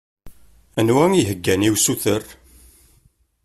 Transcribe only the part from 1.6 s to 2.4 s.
i usuter